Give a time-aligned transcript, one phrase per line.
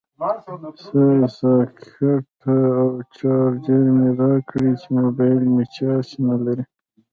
[0.83, 1.03] سه
[1.39, 6.61] ساکټه او چارجر مې راکړئ چې موبایل مې چارج نلري